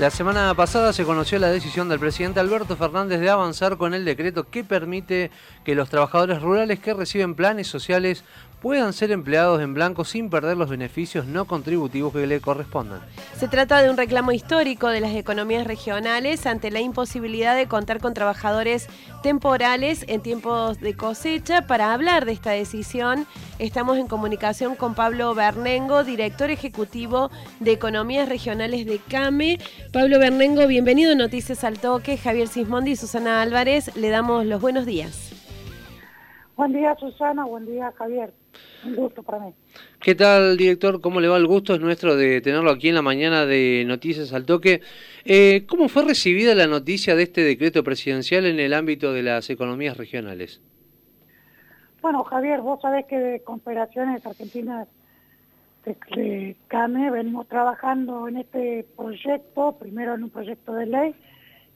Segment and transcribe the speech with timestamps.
[0.00, 4.06] La semana pasada se conoció la decisión del presidente Alberto Fernández de avanzar con el
[4.06, 5.30] decreto que permite
[5.62, 8.24] que los trabajadores rurales que reciben planes sociales
[8.60, 13.00] puedan ser empleados en blanco sin perder los beneficios no contributivos que le correspondan.
[13.38, 18.00] Se trata de un reclamo histórico de las economías regionales ante la imposibilidad de contar
[18.00, 18.86] con trabajadores
[19.22, 21.66] temporales en tiempos de cosecha.
[21.66, 23.26] Para hablar de esta decisión,
[23.58, 29.58] estamos en comunicación con Pablo Bernengo, director ejecutivo de Economías Regionales de CAME.
[29.92, 32.18] Pablo Bernengo, bienvenido a Noticias al Toque.
[32.18, 35.39] Javier Sismondi y Susana Álvarez, le damos los buenos días.
[36.60, 37.46] Buen día, Susana.
[37.46, 38.34] Buen día, Javier.
[38.84, 39.54] Un gusto para mí.
[39.98, 41.00] ¿Qué tal, director?
[41.00, 41.38] ¿Cómo le va?
[41.38, 44.82] El gusto es nuestro de tenerlo aquí en la mañana de Noticias al Toque.
[45.24, 49.48] Eh, ¿Cómo fue recibida la noticia de este decreto presidencial en el ámbito de las
[49.48, 50.60] economías regionales?
[52.02, 54.86] Bueno, Javier, vos sabés que de Confederaciones Argentinas
[55.86, 61.14] de, CAME venimos trabajando en este proyecto, primero en un proyecto de ley,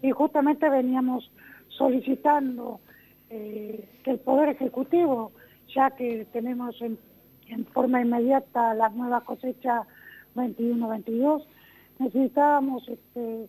[0.03, 1.31] y justamente veníamos
[1.71, 2.81] solicitando
[3.31, 5.33] eh, que el Poder Ejecutivo
[5.75, 6.99] ya que tenemos en,
[7.73, 9.87] forma inmediata las nuevas cosechas
[10.35, 11.45] 21-22,
[11.99, 13.49] necesitábamos este,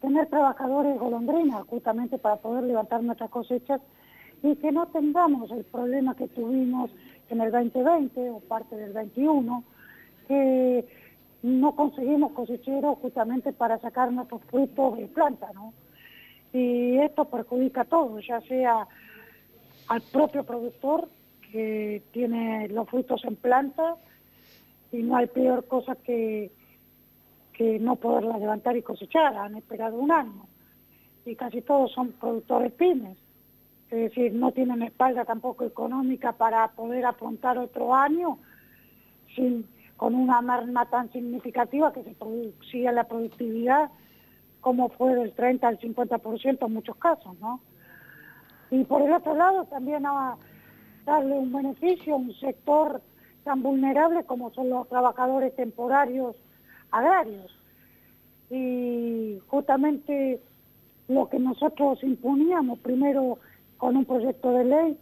[0.00, 3.80] tener trabajadores golondrinas justamente para poder levantar nuestras cosechas
[4.42, 6.90] y que no tengamos el problema que tuvimos
[7.30, 9.64] en el 2020 o parte del 21,
[10.28, 10.84] que
[11.42, 15.48] no conseguimos cosecheros justamente para sacar nuestros frutos de planta.
[16.52, 18.86] Y esto perjudica a todos, ya sea
[19.88, 21.08] al propio productor
[21.52, 23.96] que tiene los frutos en planta
[24.92, 26.50] y no hay peor cosa que,
[27.52, 29.36] que no poderla levantar y cosechar.
[29.36, 30.46] Han esperado un año
[31.24, 33.18] y casi todos son productores pymes.
[33.90, 38.38] Es decir, no tienen espalda tampoco económica para poder afrontar otro año
[39.34, 43.90] sin, con una merma tan significativa que se producía la productividad
[44.60, 47.60] como fue del 30 al 50% en muchos casos, ¿no?
[48.70, 50.36] Y por el otro lado también ha,
[51.04, 53.00] darle un beneficio a un sector
[53.44, 56.36] tan vulnerable como son los trabajadores temporarios
[56.90, 57.56] agrarios.
[58.50, 60.40] Y justamente
[61.08, 63.38] lo que nosotros imponíamos primero
[63.76, 64.98] con un proyecto de ley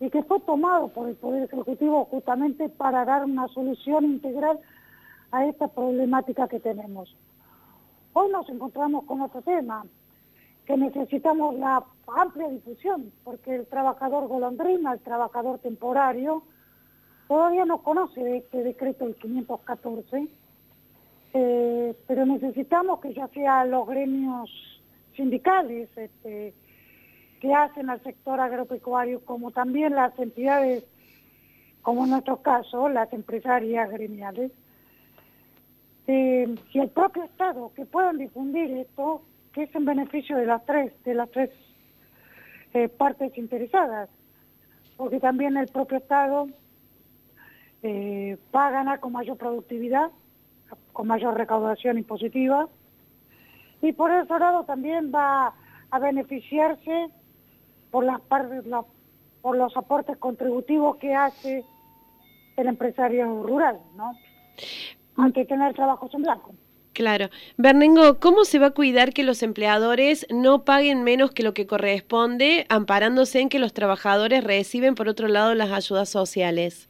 [0.00, 4.58] y que fue tomado por el Poder Ejecutivo justamente para dar una solución integral
[5.30, 7.14] a esta problemática que tenemos.
[8.12, 9.84] Hoy nos encontramos con otro tema,
[10.64, 11.84] que necesitamos la
[12.14, 16.42] amplia difusión, porque el trabajador golondrina, el trabajador temporario,
[17.28, 20.28] todavía no conoce este decreto del 514,
[21.34, 24.50] eh, pero necesitamos que ya sea los gremios
[25.14, 26.54] sindicales este,
[27.40, 30.84] que hacen al sector agropecuario, como también las entidades,
[31.82, 34.52] como en nuestro caso, las empresarias gremiales,
[36.06, 39.22] eh, y el propio Estado, que puedan difundir esto
[39.52, 41.50] que es en beneficio de las tres, de las tres
[42.76, 44.10] eh, partes interesadas,
[44.98, 46.46] porque también el propio Estado
[47.82, 50.10] eh, va a ganar con mayor productividad,
[50.92, 52.68] con mayor recaudación impositiva,
[53.80, 55.54] y por otro lado también va
[55.90, 57.08] a beneficiarse
[57.90, 58.62] por las partes,
[59.40, 61.64] por los aportes contributivos que hace
[62.58, 64.12] el empresario rural, ¿no?
[65.16, 66.54] Ante tener trabajos en blanco.
[66.96, 67.28] Claro.
[67.58, 71.66] Bernengo, ¿cómo se va a cuidar que los empleadores no paguen menos que lo que
[71.66, 76.88] corresponde, amparándose en que los trabajadores reciben, por otro lado, las ayudas sociales?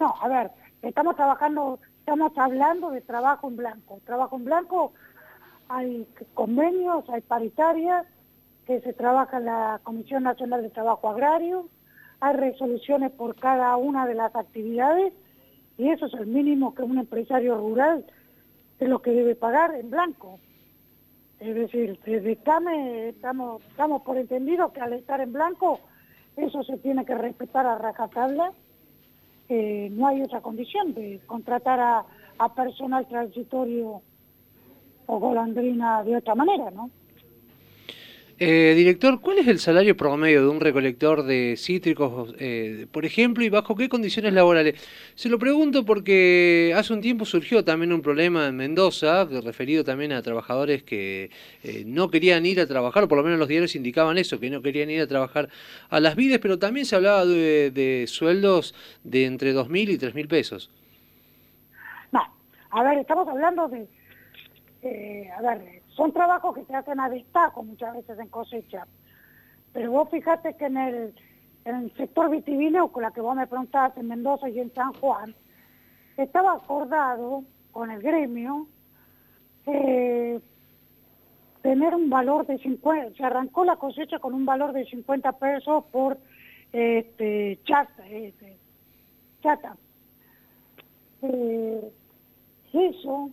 [0.00, 4.00] No, a ver, estamos trabajando, estamos hablando de trabajo en blanco.
[4.06, 4.94] Trabajo en blanco,
[5.68, 8.06] hay convenios, hay paritarias,
[8.66, 11.68] que se trabaja en la Comisión Nacional de Trabajo Agrario,
[12.20, 15.12] hay resoluciones por cada una de las actividades,
[15.76, 18.06] y eso es el mínimo que un empresario rural
[18.78, 20.38] es lo que debe pagar en blanco.
[21.40, 25.80] Es decir, desde CAME estamos, estamos por entendido que al estar en blanco
[26.36, 28.52] eso se tiene que respetar a rajatabla.
[29.48, 32.04] No hay otra condición de contratar a,
[32.38, 34.00] a personal transitorio
[35.06, 36.90] o golandrina de otra manera, ¿no?
[38.36, 43.44] Eh, director, ¿cuál es el salario promedio de un recolector de cítricos, eh, por ejemplo,
[43.44, 44.74] y bajo qué condiciones laborales?
[45.14, 50.10] Se lo pregunto porque hace un tiempo surgió también un problema en Mendoza, referido también
[50.10, 51.30] a trabajadores que
[51.62, 54.50] eh, no querían ir a trabajar, o por lo menos los diarios indicaban eso, que
[54.50, 55.48] no querían ir a trabajar
[55.88, 60.26] a las vides, pero también se hablaba de, de sueldos de entre 2.000 y 3.000
[60.26, 60.70] pesos.
[62.10, 62.26] No,
[62.70, 67.94] a ver, estamos hablando de, a ver, son trabajos que se hacen a destaco muchas
[67.94, 68.86] veces en cosecha.
[69.72, 71.14] Pero vos fíjate que en el,
[71.64, 74.92] en el sector vitivinícola con la que vos me preguntabas en Mendoza y en San
[74.94, 75.34] Juan,
[76.16, 78.68] estaba acordado con el gremio
[79.66, 80.40] eh,
[81.62, 85.84] tener un valor de 50, se arrancó la cosecha con un valor de 50 pesos
[85.90, 86.18] por
[86.72, 88.06] este, chata.
[88.08, 88.58] Este,
[89.42, 89.76] chata.
[91.22, 91.92] Eh,
[92.72, 93.30] eso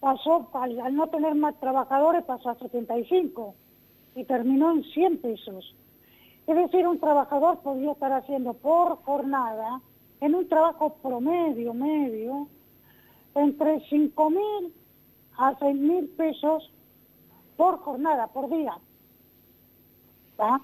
[0.00, 3.54] pasó, al, no tener más trabajadores, pasó a 75
[4.14, 5.76] y terminó en 100 pesos.
[6.46, 9.80] Es decir, un trabajador podía estar haciendo por jornada,
[10.20, 12.48] en un trabajo promedio, medio,
[13.34, 14.74] entre 5 mil
[15.38, 16.70] a 6 mil pesos
[17.56, 18.76] por jornada, por día.
[20.32, 20.60] ¿Está?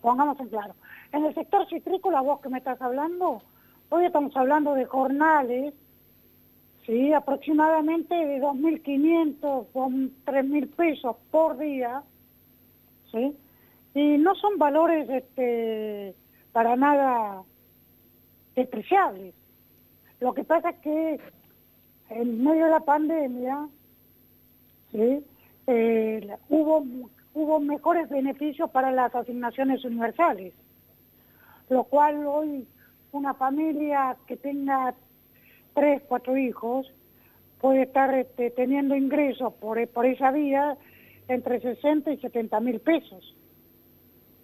[0.00, 0.74] Pongamos en claro.
[1.12, 3.42] En el sector citrícola, vos que me estás hablando,
[3.88, 5.74] hoy estamos hablando de jornales
[6.86, 12.04] Sí, aproximadamente de 2.500 con 3.000 pesos por día,
[13.10, 13.36] ¿sí?
[13.94, 16.14] Y no son valores este,
[16.52, 17.42] para nada
[18.54, 19.34] despreciables.
[20.20, 21.20] Lo que pasa es que
[22.10, 23.68] en medio de la pandemia,
[24.92, 25.24] ¿sí?
[25.66, 26.86] Eh, hubo,
[27.34, 30.54] hubo mejores beneficios para las asignaciones universales,
[31.68, 32.68] lo cual hoy
[33.10, 34.94] una familia que tenga
[35.76, 36.90] tres, cuatro hijos,
[37.60, 40.76] puede estar este, teniendo ingresos por, esa vía
[41.28, 43.36] entre 60 y 70 mil pesos.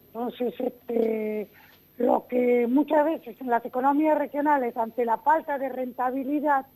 [0.08, 1.48] Entonces, este,
[1.96, 6.66] lo que muchas veces en las economías regionales, ante la falta de rentabilidad,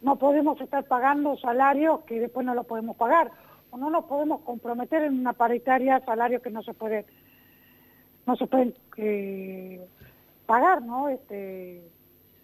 [0.00, 3.30] no podemos estar pagando salarios que después no lo podemos pagar,
[3.70, 7.04] o no nos podemos comprometer en una paritaria salario que no se puede,
[8.26, 9.86] no se pueden eh,
[10.46, 11.10] pagar, ¿no?
[11.10, 11.82] Este,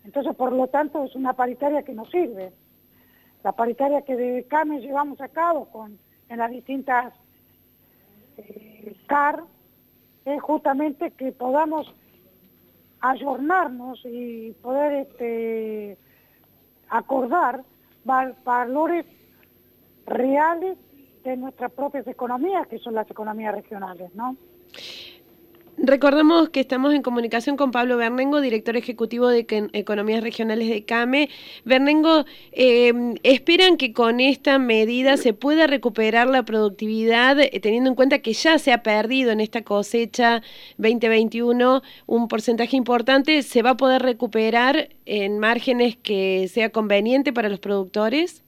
[0.04, 2.52] entonces, por lo tanto, es una paritaria que nos sirve.
[3.42, 5.98] La paritaria que de CAME llevamos a cabo con,
[6.28, 7.12] en las distintas
[8.36, 9.44] eh, CAR
[10.24, 11.92] es justamente que podamos
[13.00, 15.98] ayornarnos y poder este,
[16.88, 17.62] acordar
[18.04, 19.06] valores
[20.06, 20.78] reales
[21.22, 24.36] de nuestras propias economías, que son las economías regionales, ¿no?
[25.76, 31.28] Recordamos que estamos en comunicación con Pablo Bernengo, director ejecutivo de Economías Regionales de CAME.
[31.64, 37.96] Bernengo, em, ¿esperan que con esta medida se pueda recuperar la productividad, eh, teniendo en
[37.96, 40.42] cuenta que ya se ha perdido en esta cosecha
[40.78, 43.42] 2021 un porcentaje importante?
[43.42, 48.44] ¿Se va a poder recuperar en márgenes que sea conveniente para los productores?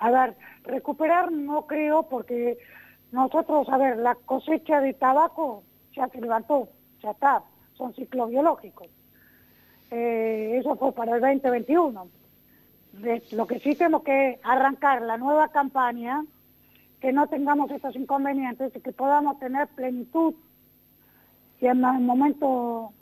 [0.00, 0.34] A ver,
[0.64, 2.58] recuperar no creo porque
[3.12, 5.62] nosotros, a ver, la cosecha de tabaco
[5.94, 6.68] ya se levantó,
[7.02, 7.42] ya está,
[7.74, 8.88] son ciclos biológicos.
[9.90, 12.08] Eh, eso fue para el 2021.
[13.32, 16.24] lo que sí tenemos que arrancar la nueva campaña,
[17.00, 20.34] que no tengamos estos inconvenientes y que podamos tener plenitud
[21.60, 22.92] y en el momento,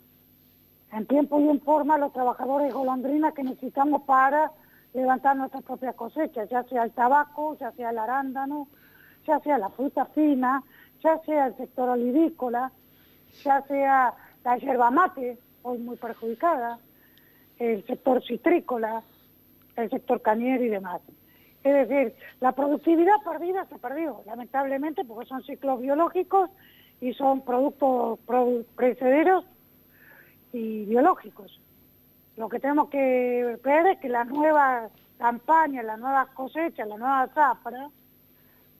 [0.92, 4.50] en tiempo y en forma, los trabajadores golondrinas que necesitamos para
[4.94, 8.66] levantar nuestras propias cosechas, ya sea el tabaco, ya sea el arándano,
[9.24, 10.64] ya sea la fruta fina,
[11.02, 12.72] ya sea el sector olivícola,
[13.44, 14.14] ya sea
[14.44, 16.78] la yerba mate, hoy muy perjudicada,
[17.58, 19.02] el sector citrícola,
[19.76, 21.00] el sector cañero y demás.
[21.64, 26.50] Es decir, la productividad perdida se perdió, lamentablemente, porque son ciclos biológicos
[27.00, 28.18] y son productos
[28.76, 29.44] precederos
[30.52, 31.60] y biológicos.
[32.36, 34.88] Lo que tenemos que ver es que la nueva
[35.18, 37.90] campaña, la nueva cosecha, la nueva zafra,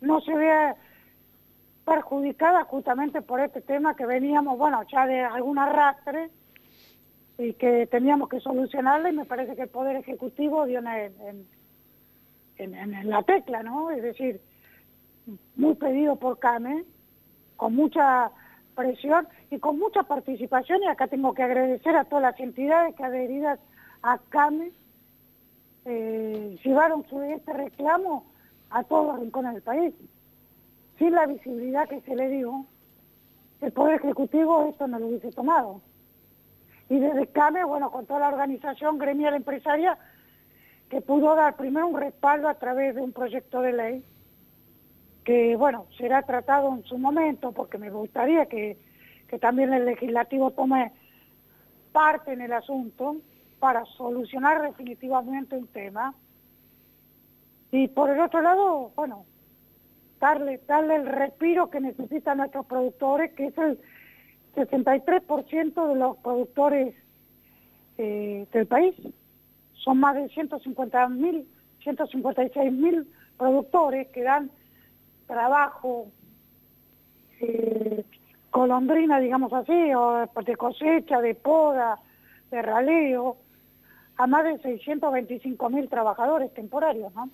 [0.00, 0.76] no se vea
[1.88, 6.30] perjudicada justamente por este tema que veníamos, bueno, ya de algún arrastre
[7.38, 11.46] y que teníamos que solucionarlo y me parece que el Poder Ejecutivo dio en,
[13.10, 13.90] la tecla, ¿no?
[13.90, 14.40] Es decir,
[15.56, 16.84] muy pedido por CAME,
[17.56, 18.30] con mucha
[18.74, 23.04] presión y con mucha participación, y acá tengo que agradecer a todas las entidades que
[23.04, 23.58] adheridas
[24.02, 24.72] a CAME
[25.84, 28.26] eh, llevaron su, este reclamo
[28.70, 29.94] a todos los rincones del país
[30.98, 32.66] sin la visibilidad que se le dio,
[33.60, 35.80] el Poder Ejecutivo esto no lo hubiese tomado.
[36.88, 39.98] Y desde CAME, bueno, con toda la organización gremial empresaria,
[40.88, 44.04] que pudo dar primero un respaldo a través de un proyecto de ley,
[45.24, 48.78] que, bueno, será tratado en su momento, porque me gustaría que,
[49.28, 50.92] que también el legislativo tome
[51.92, 53.16] parte en el asunto
[53.58, 56.14] para solucionar definitivamente un tema.
[57.70, 59.26] Y por el otro lado, bueno,
[60.20, 63.78] darle, darle el respiro que necesitan nuestros productores, que es el
[64.54, 66.94] 63% de los productores
[67.98, 68.94] eh, del país.
[69.74, 71.48] Son más de 150 mil,
[71.82, 73.06] 156 mil
[73.36, 74.50] productores que dan
[75.26, 76.08] trabajo
[77.40, 78.04] eh,
[78.50, 81.98] colondrina, digamos así, o de cosecha, de poda,
[82.50, 83.36] de raleo,
[84.16, 87.30] a más de 625 mil trabajadores temporarios, ¿no?